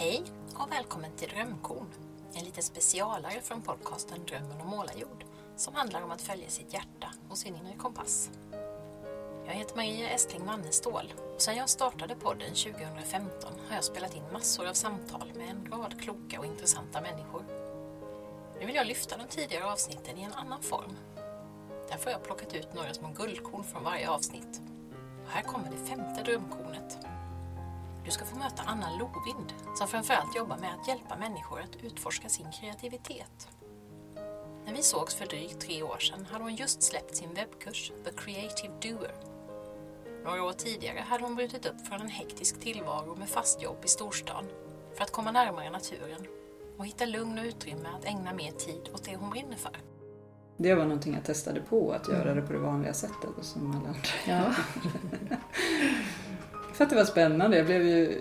Hej 0.00 0.22
och 0.54 0.72
välkommen 0.72 1.10
till 1.16 1.28
Drömkorn, 1.28 1.86
en 2.34 2.44
liten 2.44 2.62
specialare 2.62 3.40
från 3.42 3.62
podcasten 3.62 4.18
Drömmen 4.26 4.60
om 4.60 4.68
målarjord 4.68 5.24
som 5.56 5.74
handlar 5.74 6.02
om 6.02 6.10
att 6.10 6.22
följa 6.22 6.48
sitt 6.48 6.72
hjärta 6.72 7.08
och 7.28 7.38
sin 7.38 7.56
inre 7.56 7.74
kompass. 7.76 8.30
Jag 9.46 9.54
heter 9.54 9.76
Maria 9.76 10.10
Estling 10.10 10.46
Wannestål 10.46 11.12
och 11.34 11.42
sedan 11.42 11.56
jag 11.56 11.68
startade 11.68 12.14
podden 12.14 12.54
2015 12.54 13.52
har 13.68 13.74
jag 13.74 13.84
spelat 13.84 14.16
in 14.16 14.22
massor 14.32 14.68
av 14.68 14.72
samtal 14.72 15.32
med 15.36 15.50
en 15.50 15.72
rad 15.72 16.00
kloka 16.00 16.38
och 16.38 16.46
intressanta 16.46 17.00
människor. 17.00 17.44
Nu 18.60 18.66
vill 18.66 18.74
jag 18.74 18.86
lyfta 18.86 19.16
de 19.16 19.24
tidigare 19.28 19.72
avsnitten 19.72 20.18
i 20.18 20.22
en 20.22 20.32
annan 20.32 20.62
form. 20.62 20.96
Därför 21.88 22.04
har 22.04 22.12
jag 22.12 22.24
plockat 22.24 22.54
ut 22.54 22.74
några 22.74 22.94
små 22.94 23.08
guldkorn 23.08 23.64
från 23.64 23.84
varje 23.84 24.10
avsnitt. 24.10 24.60
Och 25.24 25.30
här 25.30 25.42
kommer 25.42 25.70
det 25.70 25.86
femte 25.88 26.22
drömkornet. 26.22 26.98
Du 28.04 28.10
ska 28.10 28.24
få 28.24 28.36
möta 28.36 28.62
Anna 28.66 28.90
Lovind 28.90 29.52
som 29.74 29.88
framförallt 29.88 30.36
jobbar 30.36 30.58
med 30.58 30.74
att 30.74 30.88
hjälpa 30.88 31.16
människor 31.16 31.60
att 31.60 31.84
utforska 31.84 32.28
sin 32.28 32.46
kreativitet. 32.60 33.48
När 34.66 34.74
vi 34.74 34.82
sågs 34.82 35.14
för 35.14 35.26
drygt 35.26 35.60
tre 35.60 35.82
år 35.82 35.98
sedan 35.98 36.26
hade 36.30 36.44
hon 36.44 36.54
just 36.54 36.82
släppt 36.82 37.16
sin 37.16 37.34
webbkurs 37.34 37.92
The 38.04 38.10
Creative 38.12 38.74
Doer. 38.82 39.14
Några 40.24 40.42
år 40.42 40.52
tidigare 40.52 40.98
hade 40.98 41.24
hon 41.24 41.34
brutit 41.34 41.66
upp 41.66 41.86
från 41.88 42.00
en 42.00 42.08
hektisk 42.08 42.60
tillvaro 42.60 43.16
med 43.16 43.28
fast 43.28 43.62
jobb 43.62 43.78
i 43.84 43.88
storstan 43.88 44.44
för 44.96 45.02
att 45.04 45.12
komma 45.12 45.32
närmare 45.32 45.70
naturen 45.70 46.26
och 46.78 46.86
hitta 46.86 47.06
lugn 47.06 47.38
och 47.38 47.44
utrymme 47.44 47.88
att 47.98 48.04
ägna 48.04 48.32
mer 48.32 48.52
tid 48.52 48.90
åt 48.94 49.04
det 49.04 49.16
hon 49.16 49.30
brinner 49.30 49.56
för. 49.56 49.76
Det 50.56 50.74
var 50.74 50.84
någonting 50.84 51.14
jag 51.14 51.24
testade 51.24 51.60
på, 51.60 51.92
att 51.92 52.08
göra 52.08 52.34
det 52.34 52.42
på 52.42 52.52
det 52.52 52.58
vanliga 52.58 52.94
sättet 52.94 53.30
som 53.40 53.70
alla 53.70 53.88
andra. 53.88 54.00
Ja. 54.26 54.54
För 56.80 56.84
att 56.84 56.90
det 56.90 56.96
var 56.96 57.04
spännande. 57.04 57.56
Jag 57.56 57.66
blev 57.66 57.82
ju 57.82 58.20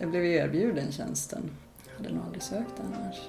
jag 0.00 0.10
blev 0.10 0.24
erbjuden 0.24 0.92
tjänsten. 0.92 1.50
Jag 1.86 1.96
hade 1.96 2.14
nog 2.14 2.24
aldrig 2.24 2.42
sökt 2.42 2.74
annars. 2.80 3.28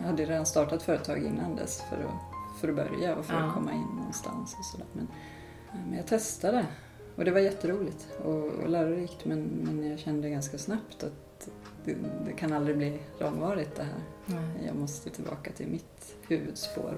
Jag 0.00 0.06
hade 0.06 0.24
redan 0.24 0.46
startat 0.46 0.82
företag 0.82 1.18
innan 1.24 1.56
dess 1.56 1.82
för 1.90 1.96
att, 1.96 2.60
för 2.60 2.68
att 2.68 2.74
börja 2.74 3.16
och 3.16 3.24
för 3.24 3.34
Ja. 3.34 3.40
att 3.40 3.54
komma 3.54 3.72
in 3.72 3.86
någonstans 3.96 4.56
och 4.58 4.64
sådär. 4.64 4.86
Men, 4.92 5.08
men 5.88 5.96
jag 5.96 6.06
testade 6.06 6.66
och 7.16 7.24
det 7.24 7.30
var 7.30 7.40
jätteroligt 7.40 8.08
och, 8.24 8.44
och 8.44 8.68
lärorikt 8.68 9.24
men, 9.24 9.42
men 9.42 9.90
jag 9.90 9.98
kände 9.98 10.30
ganska 10.30 10.58
snabbt 10.58 11.04
att 11.04 11.48
det, 11.84 11.96
det 12.26 12.32
kan 12.32 12.52
aldrig 12.52 12.76
bli 12.76 13.00
långvarigt 13.20 13.74
det 13.76 13.82
här. 13.84 14.40
Jag 14.66 14.76
måste 14.76 15.10
tillbaka 15.10 15.50
till 15.52 15.66
mitt 15.66 16.14
huvudspår. 16.28 16.94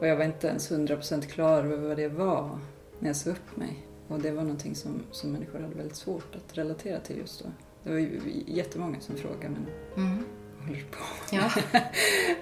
Och 0.00 0.06
jag 0.06 0.16
var 0.16 0.24
inte 0.24 0.46
ens 0.46 0.70
100% 0.70 1.20
klar 1.22 1.64
över 1.64 1.88
vad 1.88 1.96
det 1.96 2.08
var 2.08 2.58
när 2.98 3.08
jag 3.08 3.16
sa 3.16 3.30
upp 3.30 3.56
mig. 3.56 3.86
Och 4.08 4.20
det 4.20 4.30
var 4.30 4.42
någonting 4.42 4.74
som, 4.74 5.02
som 5.10 5.32
människor 5.32 5.60
hade 5.60 5.74
väldigt 5.74 5.96
svårt 5.96 6.34
att 6.36 6.58
relatera 6.58 7.00
till 7.00 7.16
just 7.18 7.42
då. 7.42 7.48
Det 7.84 7.90
var 7.90 7.98
ju 7.98 8.20
jättemånga 8.46 9.00
som 9.00 9.16
frågade, 9.16 9.48
men 9.48 9.66
Mm. 10.06 10.24
vad 10.58 10.66
håller 10.66 10.78
du 10.80 10.84
på 10.84 11.04
Ja. 11.36 11.50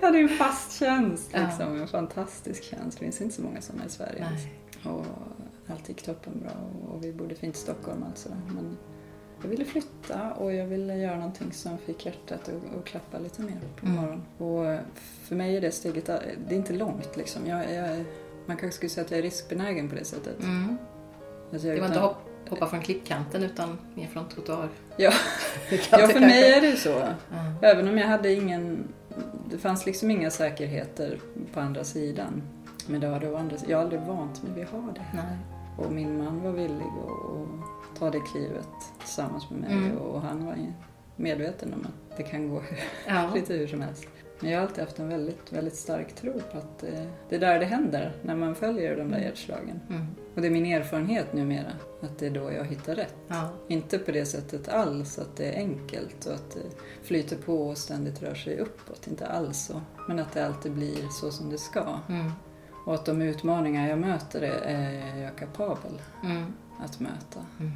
Jag 0.00 0.06
hade 0.06 0.18
ju 0.18 0.22
en 0.28 0.36
fast 0.38 0.78
tjänst, 0.78 1.30
Ja. 1.34 1.46
liksom. 1.46 1.80
en 1.80 1.88
fantastisk 1.88 2.62
tjänst. 2.62 2.98
Det 2.98 3.04
finns 3.04 3.20
inte 3.20 3.34
så 3.34 3.42
många 3.42 3.60
sådana 3.60 3.86
i 3.86 3.88
Sverige. 3.88 4.26
Nej. 4.30 4.52
Och 4.94 5.06
allt 5.66 5.88
gick 5.88 6.02
toppenbra 6.02 6.50
och, 6.50 6.94
och 6.94 7.04
vi 7.04 7.12
bodde 7.12 7.34
fint 7.34 7.56
i 7.56 7.58
Stockholm 7.58 8.02
alltså. 8.08 8.28
Men 8.54 8.76
jag 9.42 9.48
ville 9.48 9.64
flytta 9.64 10.32
och 10.32 10.52
jag 10.54 10.66
ville 10.66 10.96
göra 10.96 11.16
någonting 11.16 11.52
som 11.52 11.78
fick 11.78 12.06
hjärtat 12.06 12.48
att, 12.48 12.76
att 12.78 12.84
klappa 12.84 13.18
lite 13.18 13.42
mer 13.42 13.60
på 13.80 13.86
Mm. 13.86 13.98
morgonen. 14.00 14.22
Och 14.38 14.86
för 15.00 15.36
mig 15.36 15.56
är 15.56 15.60
det 15.60 15.70
steget, 15.72 16.06
det 16.06 16.54
är 16.54 16.56
inte 16.56 16.72
långt 16.72 17.16
liksom. 17.16 17.46
Jag, 17.46 17.72
jag, 17.74 18.04
man 18.46 18.56
kanske 18.56 18.76
skulle 18.76 18.90
säga 18.90 19.04
att 19.04 19.10
jag 19.10 19.18
är 19.18 19.22
riskbenägen 19.22 19.88
på 19.88 19.94
det 19.94 20.04
sättet. 20.04 20.42
Mm. 20.42 20.76
Alltså 21.52 21.68
Det 21.68 21.72
var 21.72 21.76
utan- 21.76 21.88
inte 21.88 22.00
hopp, 22.00 22.16
hoppa 22.48 22.66
från 22.66 22.80
klippkanten 22.80 23.42
utan 23.42 23.78
mer 23.94 24.06
från 24.06 24.28
trottoar. 24.28 24.68
Ja, 24.96 25.12
ja, 25.90 25.98
för 26.08 26.20
mig 26.20 26.52
är 26.52 26.60
det 26.60 26.76
så. 26.76 26.88
Ja. 26.88 27.68
Även 27.68 27.88
om 27.88 27.98
jag 27.98 28.06
hade 28.08 28.32
ingen... 28.32 28.84
Det 29.50 29.58
fanns 29.58 29.86
liksom 29.86 30.10
inga 30.10 30.30
säkerheter 30.30 31.18
på 31.54 31.60
andra 31.60 31.84
sidan. 31.84 32.42
Men 32.86 33.00
det 33.00 33.08
var 33.08 33.20
det 33.20 33.38
andra 33.38 33.56
Jag 33.68 33.76
har 33.78 33.82
aldrig 33.84 34.00
vant 34.00 34.42
mig 34.42 34.52
vid 34.54 34.64
att 34.64 34.70
ha 34.70 34.78
det. 34.94 35.04
Nej. 35.14 35.36
Och 35.78 35.92
min 35.92 36.24
man 36.24 36.42
var 36.42 36.50
villig 36.50 36.86
att, 36.86 37.98
ta 37.98 38.10
det 38.10 38.20
klivet 38.20 38.68
tillsammans 38.98 39.50
med 39.50 39.60
mig. 39.60 39.72
Mm. 39.72 39.96
Och 39.98 40.20
han 40.22 40.46
var 40.46 40.56
medveten 41.16 41.74
om 41.74 41.80
att 42.10 42.16
det 42.16 42.22
kan 42.22 42.48
gå 42.48 42.62
Ja. 43.08 43.30
lite 43.34 43.54
hur 43.54 43.66
som 43.66 43.80
helst. 43.80 44.06
Men 44.42 44.50
jag 44.50 44.58
har 44.60 44.66
alltid 44.66 44.84
haft 44.84 44.98
en 44.98 45.08
väldigt, 45.08 45.52
väldigt 45.52 45.76
stark 45.76 46.14
tro 46.14 46.32
på 46.32 46.58
att 46.58 46.82
eh, 46.82 47.04
det 47.28 47.36
är 47.36 47.40
där 47.40 47.58
det 47.58 47.64
händer 47.66 48.12
när 48.22 48.36
man 48.36 48.54
följer 48.54 48.96
de 48.96 49.10
där 49.10 49.18
hjärtslagen. 49.18 49.80
Mm. 49.90 50.06
Och 50.34 50.40
det 50.40 50.46
är 50.46 50.50
min 50.50 50.66
erfarenhet 50.66 51.32
numera, 51.32 51.72
att 52.00 52.18
det 52.18 52.26
är 52.26 52.30
då 52.30 52.52
jag 52.52 52.64
hittar 52.64 52.94
rätt. 52.94 53.14
Ja. 53.28 53.48
Inte 53.68 53.98
på 53.98 54.10
det 54.12 54.24
sättet 54.26 54.68
alls 54.68 55.18
att 55.18 55.36
det 55.36 55.44
är 55.52 55.56
enkelt 55.56 56.26
och 56.26 56.34
att 56.34 56.50
det 56.50 56.62
flyter 57.02 57.36
på 57.36 57.68
och 57.68 57.78
ständigt 57.78 58.22
rör 58.22 58.34
sig 58.34 58.58
uppåt. 58.58 59.06
Inte 59.06 59.26
alls 59.26 59.58
så. 59.66 59.80
Men 60.08 60.18
att 60.18 60.32
det 60.32 60.46
alltid 60.46 60.72
blir 60.72 61.08
så 61.08 61.30
som 61.30 61.50
det 61.50 61.58
ska. 61.58 61.98
Mm. 62.08 62.32
Och 62.86 62.94
att 62.94 63.04
de 63.06 63.22
utmaningar 63.22 63.88
jag 63.88 63.98
möter 63.98 64.40
är- 64.42 64.62
är 64.62 65.22
jag 65.22 65.36
kapabel 65.36 66.00
Mm. 66.24 66.44
att 66.80 67.00
möta 67.00 67.46
Mm. 67.60 67.72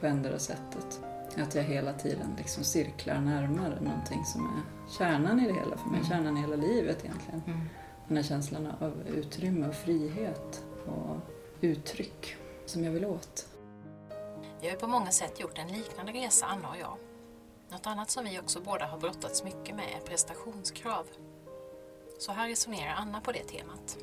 på 0.00 0.06
ändra 0.06 0.38
sättet. 0.38 1.00
Att 1.42 1.54
jag 1.54 1.62
hela 1.62 1.92
tiden 1.92 2.34
liksom 2.38 2.64
cirklar 2.64 3.20
närmare 3.20 3.80
någonting 3.80 4.24
som 4.24 4.46
är 4.46 4.90
kärnan 4.98 5.40
i 5.40 5.46
det 5.46 5.54
hela 5.54 5.76
för 5.76 5.88
mig. 5.88 5.98
Mm. 5.98 6.10
Kärnan 6.10 6.36
i 6.36 6.40
hela 6.40 6.56
livet 6.56 7.04
egentligen. 7.04 7.42
Mm. 7.46 7.68
Den 8.08 8.16
här 8.16 8.24
känslan 8.24 8.66
av 8.66 9.02
utrymme 9.08 9.68
och 9.68 9.74
frihet 9.74 10.64
och 10.86 11.16
uttryck 11.60 12.36
som 12.66 12.84
jag 12.84 12.92
vill 12.92 13.04
åt. 13.04 13.46
Vi 14.60 14.68
har 14.68 14.76
på 14.76 14.86
många 14.86 15.10
sätt 15.10 15.40
gjort 15.40 15.58
en 15.58 15.68
liknande 15.68 16.12
resa, 16.12 16.46
Anna 16.46 16.68
och 16.68 16.76
jag. 16.80 16.96
Något 17.70 17.86
annat 17.86 18.10
som 18.10 18.24
vi 18.24 18.40
också 18.40 18.60
båda 18.60 18.86
har 18.86 18.98
brottats 18.98 19.44
mycket 19.44 19.76
med 19.76 19.84
är 19.84 20.06
prestationskrav. 20.06 21.06
Så 22.18 22.32
här 22.32 22.48
resonerar 22.48 22.94
Anna 22.94 23.20
på 23.20 23.32
det 23.32 23.44
temat. 23.44 23.98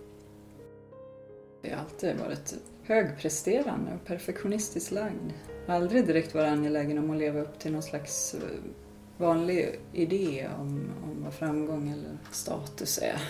Jag 1.62 1.72
har 1.72 1.84
alltid 1.84 2.16
varit 2.18 2.54
högpresterande 2.84 3.92
och 3.94 4.06
perfektionistiskt 4.08 4.92
lagd. 4.92 5.32
Jag 5.66 5.74
har 5.74 5.82
aldrig 5.82 6.08
direkt 6.08 6.34
varit 6.36 6.50
angelägen 6.50 6.98
om 6.98 7.12
att 7.12 7.18
leva 7.18 7.42
upp 7.42 7.60
till 7.60 7.72
någon 7.72 7.84
slags 7.84 8.34
eh, 8.34 8.40
vanlig 9.18 9.80
idé 9.94 10.50
om, 10.60 10.90
om 11.04 11.24
vad 11.24 11.34
framgång 11.34 11.90
eller 11.90 12.18
status 12.32 12.98
är. 13.02 13.22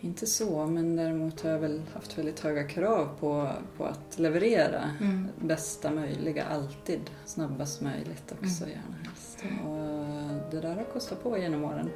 Inte 0.00 0.26
så, 0.26 0.66
men 0.66 0.96
däremot 0.96 1.40
har 1.40 1.50
jag 1.50 1.58
väl 1.58 1.82
haft 1.94 2.18
väldigt 2.18 2.40
höga 2.40 2.64
krav 2.68 3.08
på, 3.20 3.50
på 3.76 3.84
att 3.84 4.18
leverera 4.18 4.90
Mm. 5.00 5.28
bästa 5.42 5.90
möjliga, 5.90 6.44
alltid. 6.44 7.00
Snabbast 7.24 7.80
möjligt 7.80 8.32
också, 8.32 8.64
Mm. 8.64 8.76
gärna 8.76 8.96
helst. 9.04 9.38
Och 9.66 10.50
det 10.50 10.60
där 10.60 10.74
har 10.74 10.84
kostat 10.84 11.22
på 11.22 11.38
genom 11.38 11.64
åren. 11.64 11.90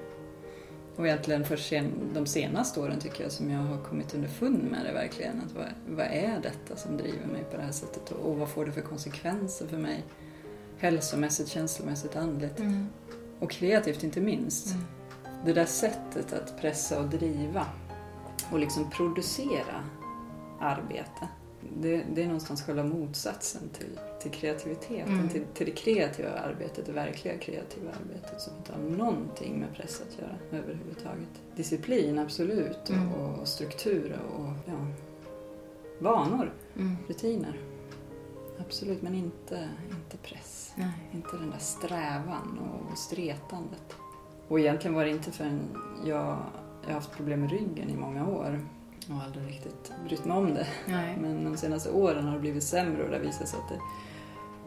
Och 0.96 1.06
egentligen 1.06 1.44
först 1.44 1.68
sen, 1.68 1.92
de 2.14 2.26
senaste 2.26 2.80
åren 2.80 3.00
tycker 3.00 3.22
jag 3.22 3.32
som 3.32 3.50
jag 3.50 3.60
har 3.60 3.78
kommit 3.78 4.14
underfund 4.14 4.64
med 4.70 4.84
det 4.86 4.92
verkligen. 4.92 5.40
Att 5.46 5.52
vad, 5.52 5.66
vad 5.96 6.06
är 6.06 6.40
detta 6.42 6.76
som 6.76 6.96
driver 6.96 7.26
mig 7.26 7.44
på 7.50 7.56
det 7.56 7.62
här 7.62 7.72
sättet 7.72 8.10
och, 8.10 8.30
och 8.30 8.38
vad 8.38 8.48
får 8.48 8.66
det 8.66 8.72
för 8.72 8.80
konsekvenser 8.80 9.66
för 9.66 9.78
mig? 9.78 10.04
Hälsomässigt, 10.78 11.48
känslomässigt, 11.48 12.16
andligt. 12.16 12.58
Mm. 12.58 12.86
Och 13.40 13.50
kreativt 13.50 14.04
inte 14.04 14.20
minst. 14.20 14.74
Mm. 14.74 14.86
Det 15.44 15.52
där 15.52 15.64
sättet 15.64 16.32
att 16.32 16.60
pressa 16.60 17.00
och 17.00 17.08
driva 17.08 17.66
och 18.52 18.58
liksom 18.58 18.90
producera 18.90 19.84
arbete. 20.60 21.28
Det, 21.76 22.04
det 22.14 22.22
är 22.22 22.26
någonstans 22.26 22.62
själva 22.62 22.82
motsatsen 22.84 23.62
till, 23.68 23.98
till 24.22 24.30
kreativiteten, 24.30 25.12
Mm. 25.14 25.28
till, 25.28 25.44
till 25.54 25.66
det 25.66 25.72
kreativa 25.72 26.30
arbetet, 26.30 26.86
det 26.86 26.92
verkliga 26.92 27.38
kreativa 27.38 27.90
arbetet 27.90 28.40
som 28.40 28.56
inte 28.56 28.72
har 28.72 28.80
någonting 28.80 29.58
med 29.60 29.74
press 29.74 30.02
att 30.08 30.18
göra 30.18 30.36
överhuvudtaget. 30.62 31.28
Disciplin, 31.56 32.18
absolut, 32.18 32.90
Mm. 32.90 33.12
och, 33.12 33.38
och 33.40 33.48
struktur 33.48 34.18
och 34.36 34.50
ja, 34.66 34.86
vanor, 35.98 36.52
Mm. 36.76 36.96
rutiner. 37.08 37.58
Absolut, 38.58 39.02
men 39.02 39.14
inte, 39.14 39.68
inte 39.90 40.16
press. 40.22 40.72
Nej. 40.76 40.92
Inte 41.12 41.36
den 41.36 41.50
där 41.50 41.58
strävan 41.58 42.58
och 42.58 42.98
stretandet. 42.98 43.96
Och 44.48 44.60
egentligen 44.60 44.94
var 44.94 45.04
det 45.04 45.10
inte 45.10 45.30
förrän 45.30 45.60
jag, 46.06 46.36
jag 46.82 46.86
har 46.86 46.92
haft 46.92 47.12
problem 47.12 47.40
med 47.40 47.50
ryggen 47.50 47.90
i 47.90 47.96
många 47.96 48.28
år 48.28 48.60
och 49.10 49.22
aldrig 49.22 49.48
riktigt 49.48 49.92
brytt 50.04 50.24
mig 50.24 50.36
om 50.36 50.54
det. 50.54 50.66
Nej. 50.86 51.16
Men 51.20 51.44
de 51.44 51.56
senaste 51.56 51.90
åren 51.90 52.24
har 52.24 52.32
det 52.34 52.40
blivit 52.40 52.62
sämre 52.64 53.02
och 53.04 53.10
det 53.10 53.16
har 53.16 53.24
visat 53.24 53.48
sig 53.48 53.58
att 53.60 53.68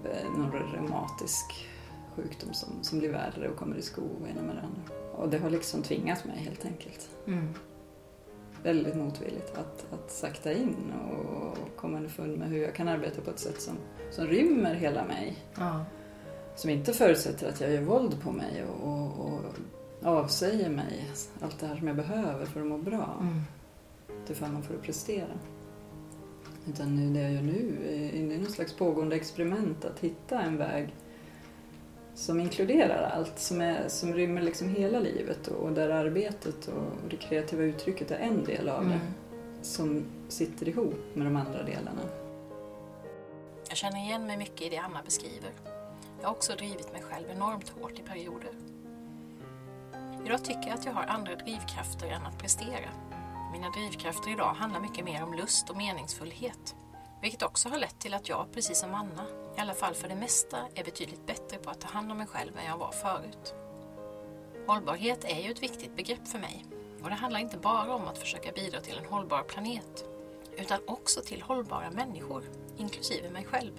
det 0.03 0.09
är 0.09 0.23
någon 0.25 0.51
reumatisk 0.51 1.67
sjukdom 2.15 2.53
som, 2.53 2.69
som 2.81 2.99
blir 2.99 3.11
värre 3.11 3.49
och 3.49 3.55
kommer 3.57 3.75
i 3.75 3.81
skov 3.81 4.09
och 4.21 4.27
ena 4.27 4.41
med 4.41 4.55
det 4.55 4.61
andra. 4.61 5.11
Och 5.15 5.29
det 5.29 5.37
har 5.37 5.49
liksom 5.49 5.81
tvingat 5.81 6.25
mig 6.25 6.37
helt 6.37 6.65
enkelt, 6.65 7.09
Mm. 7.27 7.53
väldigt 8.63 8.95
motvilligt, 8.95 9.57
att, 9.57 9.85
att 9.93 10.11
sakta 10.11 10.53
in 10.53 10.75
och 11.11 11.57
komma 11.77 11.97
underfund 11.97 12.37
med 12.37 12.47
hur 12.49 12.57
jag 12.63 12.75
kan 12.75 12.87
arbeta 12.87 13.21
på 13.21 13.29
ett 13.29 13.39
sätt 13.39 13.61
som, 13.61 13.73
som 14.11 14.27
rymmer 14.27 14.75
hela 14.75 15.05
mig. 15.05 15.37
Ja. 15.57 15.85
Som 16.55 16.69
inte 16.69 16.93
förutsätter 16.93 17.49
att 17.49 17.61
jag 17.61 17.71
gör 17.71 17.81
våld 17.81 18.21
på 18.21 18.31
mig 18.31 18.65
och, 18.65 18.87
och, 18.87 19.39
och 20.01 20.07
avsäger 20.07 20.69
mig 20.69 21.05
allt 21.41 21.59
det 21.59 21.67
här 21.67 21.75
som 21.75 21.87
jag 21.87 21.95
behöver 21.95 22.45
för 22.45 22.61
att 22.61 22.67
må 22.67 22.77
bra. 22.77 23.17
Mm. 23.21 23.41
Till 24.27 24.35
förmån 24.35 24.63
för 24.63 24.75
att 24.75 24.81
prestera. 24.81 25.27
Utan 26.67 26.95
nu, 26.95 27.13
det 27.13 27.21
jag 27.21 27.31
gör 27.31 27.41
nu 27.41 27.77
är 27.89 28.27
det 28.27 28.35
är 28.35 28.39
någon 28.39 28.51
slags 28.51 28.73
pågående 28.73 29.15
experiment 29.15 29.85
att 29.85 29.99
hitta 29.99 30.41
en 30.41 30.57
väg 30.57 30.95
som 32.15 32.39
inkluderar 32.39 33.11
allt, 33.15 33.39
som, 33.39 33.61
är, 33.61 33.87
som 33.87 34.13
rymmer 34.13 34.41
liksom 34.41 34.69
hela 34.69 34.99
livet 34.99 35.47
och, 35.47 35.55
och 35.65 35.71
där 35.71 35.89
arbetet 35.89 36.67
och 36.67 37.09
det 37.09 37.15
kreativa 37.17 37.63
uttrycket 37.63 38.11
är 38.11 38.17
en 38.17 38.43
del 38.43 38.69
av 38.69 38.83
det 38.85 38.91
Mm. 38.93 39.07
som 39.61 40.03
sitter 40.27 40.69
ihop 40.69 40.99
med 41.13 41.27
de 41.27 41.35
andra 41.35 41.63
delarna. 41.63 42.01
Jag 43.67 43.77
känner 43.77 43.97
igen 43.97 44.25
mig 44.25 44.37
mycket 44.37 44.61
i 44.61 44.69
det 44.69 44.77
Anna 44.77 45.01
beskriver. 45.05 45.51
Jag 46.21 46.27
har 46.27 46.35
också 46.35 46.53
drivit 46.55 46.91
mig 46.93 47.01
själv 47.01 47.25
enormt 47.29 47.69
hårt 47.69 47.99
i 47.99 48.01
perioder. 48.01 48.51
Idag 50.25 50.45
tycker 50.45 50.67
jag 50.67 50.73
att 50.73 50.85
jag 50.85 50.93
har 50.93 51.03
andra 51.03 51.35
drivkrafter 51.35 52.07
än 52.07 52.25
att 52.25 52.37
prestera. 52.37 53.06
Mina 53.51 53.69
drivkrafter 53.69 54.31
idag 54.31 54.53
handlar 54.53 54.79
mycket 54.79 55.05
mer 55.05 55.23
om 55.23 55.33
lust 55.33 55.69
och 55.69 55.77
meningsfullhet. 55.77 56.75
Vilket 57.21 57.43
också 57.43 57.69
har 57.69 57.77
lett 57.77 57.99
till 57.99 58.13
att 58.13 58.29
jag, 58.29 58.51
precis 58.53 58.79
som 58.79 58.93
Anna, 58.93 59.25
i 59.57 59.59
alla 59.59 59.73
fall 59.73 59.93
för 59.93 60.07
det 60.07 60.15
mesta, 60.15 60.57
är 60.75 60.83
betydligt 60.83 61.25
bättre 61.25 61.57
på 61.57 61.69
att 61.69 61.81
ta 61.81 61.87
hand 61.87 62.11
om 62.11 62.17
mig 62.17 62.27
själv 62.27 62.57
än 62.57 62.65
jag 62.65 62.77
var 62.77 62.91
förut. 62.91 63.53
Hållbarhet 64.67 65.23
är 65.23 65.41
ju 65.41 65.51
ett 65.51 65.63
viktigt 65.63 65.95
begrepp 65.95 66.27
för 66.27 66.39
mig. 66.39 66.65
Och 67.03 67.09
det 67.09 67.15
handlar 67.15 67.39
inte 67.39 67.57
bara 67.57 67.95
om 67.95 68.07
att 68.07 68.17
försöka 68.17 68.51
bidra 68.51 68.81
till 68.81 68.97
en 68.97 69.05
hållbar 69.05 69.43
planet, 69.43 70.05
utan 70.57 70.79
också 70.87 71.21
till 71.21 71.41
hållbara 71.41 71.91
människor, 71.91 72.43
inklusive 72.77 73.29
mig 73.29 73.45
själv. 73.45 73.73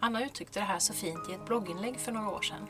Anna 0.00 0.24
uttryckte 0.24 0.58
det 0.60 0.64
här 0.64 0.78
så 0.78 0.92
fint 0.92 1.28
i 1.28 1.32
ett 1.32 1.46
blogginlägg 1.46 2.00
för 2.00 2.12
några 2.12 2.30
år 2.30 2.42
sedan. 2.42 2.66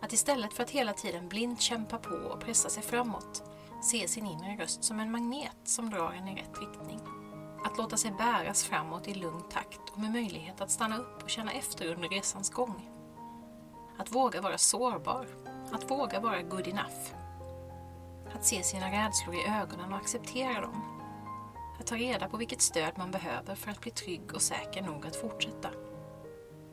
Att 0.00 0.12
istället 0.12 0.52
för 0.52 0.62
att 0.62 0.70
hela 0.70 0.92
tiden 0.92 1.28
blint 1.28 1.60
kämpa 1.60 1.98
på 1.98 2.14
och 2.14 2.40
pressa 2.40 2.68
sig 2.68 2.82
framåt, 2.82 3.42
se 3.82 4.08
sin 4.08 4.26
inre 4.26 4.56
röst 4.56 4.84
som 4.84 5.00
en 5.00 5.10
magnet 5.10 5.56
som 5.64 5.90
drar 5.90 6.12
en 6.12 6.28
i 6.28 6.40
rätt 6.40 6.60
riktning. 6.60 7.00
Att 7.64 7.78
låta 7.78 7.96
sig 7.96 8.10
bäras 8.10 8.64
framåt 8.64 9.08
i 9.08 9.14
lugn 9.14 9.42
takt 9.50 9.90
och 9.92 9.98
med 9.98 10.12
möjlighet 10.12 10.60
att 10.60 10.70
stanna 10.70 10.98
upp 10.98 11.22
och 11.22 11.30
känna 11.30 11.52
efter 11.52 11.94
under 11.94 12.08
resans 12.08 12.50
gång. 12.50 12.90
Att 13.98 14.12
våga 14.12 14.40
vara 14.40 14.58
sårbar, 14.58 15.26
att 15.72 15.90
våga 15.90 16.20
vara 16.20 16.42
good 16.42 16.68
enough. 16.68 17.14
Att 18.34 18.46
se 18.46 18.62
sina 18.62 18.86
rädslor 18.92 19.34
i 19.34 19.46
ögonen 19.48 19.92
och 19.92 19.98
acceptera 19.98 20.60
dem. 20.60 20.82
Att 21.80 21.86
ta 21.86 21.96
reda 21.96 22.28
på 22.28 22.36
vilket 22.36 22.62
stöd 22.62 22.92
man 22.98 23.10
behöver 23.10 23.54
för 23.54 23.70
att 23.70 23.80
bli 23.80 23.90
trygg 23.90 24.34
och 24.34 24.42
säker 24.42 24.82
nog 24.82 25.06
att 25.06 25.16
fortsätta. 25.16 25.70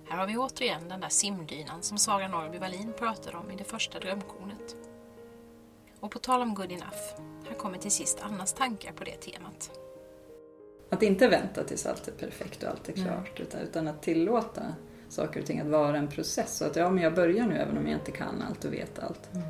Här 0.09 0.17
har 0.17 0.27
vi 0.27 0.37
återigen 0.37 0.89
den 0.89 0.99
där 0.99 1.09
simdynan 1.09 1.83
som 1.83 1.97
Sara 1.97 2.27
Norrby 2.27 2.57
Wallin 2.57 2.93
pratade 2.97 3.37
om 3.37 3.51
i 3.51 3.55
det 3.55 3.63
första 3.63 3.99
drömkornet. 3.99 4.86
Och 5.99 6.11
på 6.11 6.19
tal 6.19 6.41
om 6.41 6.53
good 6.55 6.71
enough, 6.71 7.21
här 7.47 7.55
kommer 7.57 7.77
till 7.77 7.91
sist 7.91 8.19
Annas 8.21 8.53
tankar 8.53 8.91
på 8.91 9.03
det 9.03 9.15
temat. 9.15 9.71
Att 10.89 11.03
inte 11.03 11.27
vänta 11.27 11.63
tills 11.63 11.85
allt 11.85 12.07
är 12.07 12.11
perfekt 12.11 12.63
och 12.63 12.69
allt 12.69 12.89
är 12.89 12.93
Mm. 12.97 13.05
klart 13.05 13.39
utan, 13.39 13.61
utan 13.61 13.87
att 13.87 14.01
tillåta 14.01 14.61
saker 15.09 15.39
och 15.39 15.45
ting 15.45 15.59
att 15.59 15.67
vara 15.67 15.97
en 15.97 16.07
process. 16.07 16.57
Så 16.57 16.65
att 16.65 16.75
ja, 16.75 16.89
men 16.89 17.03
jag 17.03 17.15
börjar 17.15 17.47
nu 17.47 17.55
även 17.57 17.77
om 17.77 17.87
jag 17.87 17.99
inte 17.99 18.11
kan 18.11 18.41
allt 18.41 18.65
och 18.65 18.73
vet 18.73 18.99
allt. 18.99 19.33
Mm. 19.33 19.47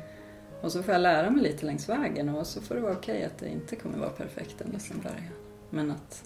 Och 0.62 0.72
så 0.72 0.82
får 0.82 0.92
jag 0.94 1.00
lära 1.00 1.30
mig 1.30 1.42
lite 1.42 1.66
längs 1.66 1.88
vägen 1.88 2.28
och 2.28 2.46
så 2.46 2.60
får 2.60 2.74
det 2.74 2.80
vara 2.80 2.92
okej 2.92 3.24
att 3.24 3.38
det 3.38 3.48
inte 3.48 3.76
kommer 3.76 3.98
vara 3.98 4.10
perfekt 4.10 4.60
ända 4.60 4.78
från 4.78 5.00
början. 5.00 5.32
Men 5.70 5.90
att 5.90 6.24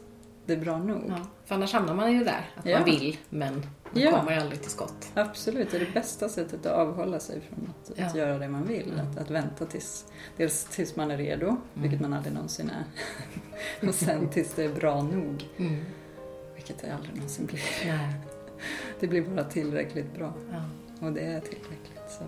det 0.55 0.61
är 0.61 0.65
bra 0.65 0.79
nog. 0.79 1.05
Ja, 1.09 1.17
för 1.45 1.55
annars 1.55 1.73
hamnar 1.73 1.95
man 1.95 2.13
ju 2.13 2.25
där, 2.25 2.51
att 2.57 2.67
Ja. 2.67 2.77
man 2.79 2.85
vill 2.85 3.17
men 3.29 3.55
man 3.55 4.03
Ja. 4.03 4.19
kommer 4.19 4.39
aldrig 4.41 4.61
till 4.63 4.71
skott. 4.71 5.11
Absolut, 5.15 5.71
det 5.71 5.77
är 5.77 5.81
det 5.81 5.93
bästa 5.95 6.29
sättet 6.29 6.67
att 6.67 6.73
avhålla 6.73 7.21
sig 7.21 7.41
från 7.41 7.71
att, 7.71 8.01
att 8.01 8.15
göra 8.15 8.39
det 8.39 8.49
man 8.49 8.67
vill. 8.67 8.93
Mm. 8.93 9.07
Att, 9.07 9.19
att 9.19 9.31
vänta 9.31 9.67
tills, 9.67 10.05
dels 10.37 10.65
tills 10.65 10.97
man 10.97 11.11
är 11.11 11.17
redo, 11.17 11.57
vilket 11.75 12.01
man 12.01 12.13
aldrig 12.13 12.35
någonsin 12.35 12.71
är. 12.71 12.85
och 13.89 13.95
sen 13.95 14.29
tills 14.29 14.55
det 14.55 14.65
är 14.65 14.75
bra 14.75 15.03
nog, 15.03 15.49
Mm. 15.57 15.85
vilket 16.55 16.79
det 16.79 16.95
aldrig 16.95 17.15
någonsin 17.15 17.47
blir. 17.47 17.61
Nej. 17.87 18.15
Det 19.01 19.07
blir 19.09 19.23
bara 19.23 19.45
tillräckligt 19.45 20.15
bra 20.15 20.33
Ja. 20.53 20.63
och 21.07 21.13
det 21.13 21.21
är 21.21 21.41
tillräckligt. 21.41 22.11
Så. 22.19 22.25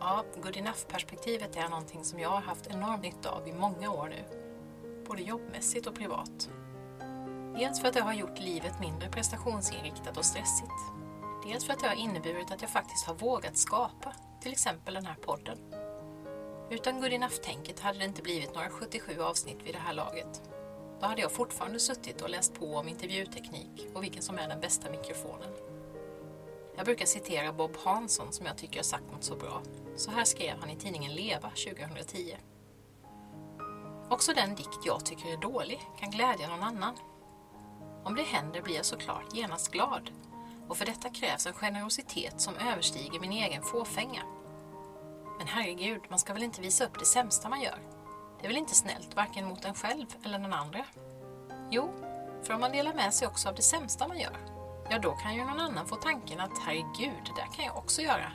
Ja, 0.00 0.24
good 0.42 0.56
enough-perspektivet 0.56 1.56
är 1.56 1.68
någonting 1.68 2.04
som 2.04 2.18
jag 2.18 2.28
har 2.28 2.40
haft 2.40 2.66
enorm 2.66 3.00
nytta 3.00 3.30
av 3.30 3.48
i 3.48 3.52
många 3.52 3.90
år 3.90 4.08
nu. 4.08 4.36
Både 5.06 5.22
jobbmässigt 5.22 5.86
och 5.86 5.94
privat. 5.94 6.48
Dels 7.58 7.80
för 7.80 7.88
att 7.88 7.94
det 7.94 8.00
har 8.00 8.12
gjort 8.12 8.38
livet 8.38 8.80
mindre 8.80 9.08
prestationsinriktat 9.08 10.16
och 10.16 10.24
stressigt. 10.24 10.72
Dels 11.46 11.64
för 11.64 11.72
att 11.72 11.80
det 11.80 11.88
har 11.88 11.94
inneburit 11.94 12.50
att 12.50 12.62
jag 12.62 12.70
faktiskt 12.70 13.06
har 13.06 13.14
vågat 13.14 13.56
skapa, 13.56 14.12
till 14.40 14.52
exempel 14.52 14.94
den 14.94 15.06
här 15.06 15.14
podden. 15.14 15.58
Utan 16.70 17.00
good 17.00 17.12
enough-tänket 17.12 17.80
hade 17.80 17.98
det 17.98 18.04
inte 18.04 18.22
blivit 18.22 18.54
några 18.54 18.70
77 18.70 19.20
avsnitt 19.20 19.58
vid 19.64 19.74
det 19.74 19.78
här 19.78 19.94
laget. 19.94 20.42
Då 21.00 21.06
hade 21.06 21.20
jag 21.20 21.32
fortfarande 21.32 21.80
suttit 21.80 22.22
och 22.22 22.30
läst 22.30 22.54
på 22.54 22.76
om 22.76 22.88
intervjuteknik 22.88 23.86
och 23.94 24.02
vilken 24.02 24.22
som 24.22 24.38
är 24.38 24.48
den 24.48 24.60
bästa 24.60 24.90
mikrofonen. 24.90 25.50
Jag 26.76 26.84
brukar 26.84 27.06
citera 27.06 27.52
Bob 27.52 27.76
Hansson 27.76 28.32
som 28.32 28.46
jag 28.46 28.56
tycker 28.56 28.76
har 28.76 28.84
sagt 28.84 29.12
något 29.12 29.24
så 29.24 29.36
bra. 29.36 29.62
Så 29.96 30.10
här 30.10 30.24
skrev 30.24 30.56
han 30.60 30.70
i 30.70 30.76
tidningen 30.76 31.14
Leva 31.14 31.50
2010. 31.50 32.36
Också 34.10 34.32
den 34.32 34.54
dikt 34.54 34.86
jag 34.86 35.06
tycker 35.06 35.32
är 35.32 35.36
dålig 35.36 35.80
kan 35.98 36.10
glädja 36.10 36.48
någon 36.48 36.62
annan. 36.62 36.94
Om 38.04 38.14
det 38.14 38.22
händer 38.22 38.62
blir 38.62 38.76
jag 38.76 38.84
såklart 38.84 39.34
genast 39.34 39.72
glad. 39.72 40.10
Och 40.68 40.76
för 40.76 40.86
detta 40.86 41.08
krävs 41.08 41.46
en 41.46 41.52
generositet 41.52 42.40
som 42.40 42.54
överstiger 42.56 43.20
min 43.20 43.32
egen 43.32 43.62
fåfänga. 43.62 44.22
Men 45.38 45.46
herregud, 45.46 46.00
man 46.08 46.18
ska 46.18 46.32
väl 46.32 46.42
inte 46.42 46.60
visa 46.60 46.84
upp 46.84 46.98
det 46.98 47.04
sämsta 47.04 47.48
man 47.48 47.60
gör? 47.60 47.78
Det 48.40 48.46
är 48.46 48.48
väl 48.48 48.56
inte 48.56 48.74
snällt 48.74 49.16
varken 49.16 49.48
mot 49.48 49.64
en 49.64 49.74
själv 49.74 50.06
eller 50.24 50.38
den 50.38 50.52
andra? 50.52 50.84
Jo, 51.70 51.90
för 52.42 52.54
om 52.54 52.60
man 52.60 52.72
delar 52.72 52.94
med 52.94 53.14
sig 53.14 53.28
också 53.28 53.48
av 53.48 53.54
det 53.54 53.62
sämsta 53.62 54.08
man 54.08 54.20
gör, 54.20 54.36
ja 54.90 54.98
då 54.98 55.12
kan 55.12 55.34
ju 55.34 55.44
någon 55.44 55.60
annan 55.60 55.86
få 55.86 55.96
tanken 55.96 56.40
att 56.40 56.58
herregud, 56.58 57.22
det 57.24 57.40
där 57.40 57.52
kan 57.56 57.64
jag 57.64 57.76
också 57.76 58.02
göra. 58.02 58.32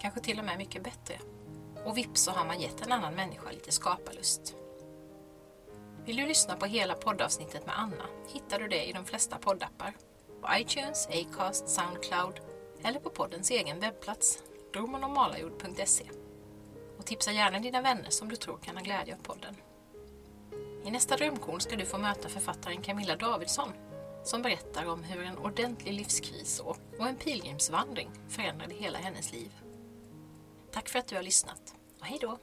Kanske 0.00 0.20
till 0.20 0.38
och 0.38 0.44
med 0.44 0.58
mycket 0.58 0.84
bättre. 0.84 1.18
Och 1.84 1.96
vips 1.96 2.22
så 2.22 2.30
har 2.30 2.44
man 2.44 2.60
gett 2.60 2.86
en 2.86 2.92
annan 2.92 3.14
människa 3.14 3.50
lite 3.50 3.72
skaparlust. 3.72 4.54
Vill 6.04 6.16
du 6.16 6.26
lyssna 6.26 6.56
på 6.56 6.66
hela 6.66 6.94
poddavsnittet 6.94 7.66
med 7.66 7.78
Anna 7.78 8.06
hittar 8.28 8.58
du 8.58 8.68
det 8.68 8.84
i 8.84 8.92
de 8.92 9.04
flesta 9.04 9.38
poddappar. 9.38 9.96
På 10.40 10.48
iTunes, 10.56 11.08
Acast, 11.08 11.68
Soundcloud 11.68 12.40
eller 12.84 13.00
på 13.00 13.10
poddens 13.10 13.50
egen 13.50 13.80
webbplats, 13.80 14.42
romanormalajord.se. 14.74 16.04
Och 16.98 17.06
tipsa 17.06 17.32
gärna 17.32 17.58
dina 17.58 17.82
vänner 17.82 18.10
som 18.10 18.28
du 18.28 18.36
tror 18.36 18.58
kan 18.58 18.76
ha 18.76 18.84
glädje 18.84 19.14
av 19.14 19.22
podden. 19.22 19.56
I 20.84 20.90
nästa 20.90 21.16
drömkorn 21.16 21.60
ska 21.60 21.76
du 21.76 21.84
få 21.84 21.98
möta 21.98 22.28
författaren 22.28 22.82
Camilla 22.82 23.16
Davidsson 23.16 23.72
som 24.24 24.42
berättar 24.42 24.86
om 24.86 25.02
hur 25.02 25.22
en 25.22 25.38
ordentlig 25.38 25.94
livskris 25.94 26.60
och 26.60 26.78
och 26.98 27.08
en 27.08 27.16
pilgrimsvandring 27.16 28.10
förändrade 28.28 28.74
hela 28.74 28.98
hennes 28.98 29.32
liv. 29.32 29.52
Tack 30.72 30.88
för 30.88 30.98
att 30.98 31.06
du 31.06 31.16
har 31.16 31.22
lyssnat 31.22 31.74
och 32.00 32.06
hej 32.06 32.18
då! 32.20 32.38